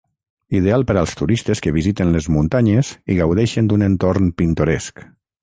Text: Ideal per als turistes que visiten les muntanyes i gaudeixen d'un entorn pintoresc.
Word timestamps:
Ideal 0.59 0.85
per 0.91 0.95
als 1.01 1.11
turistes 1.19 1.61
que 1.65 1.73
visiten 1.75 2.15
les 2.15 2.29
muntanyes 2.37 2.91
i 3.13 3.19
gaudeixen 3.21 3.71
d'un 3.73 3.87
entorn 3.91 4.35
pintoresc. 4.43 5.07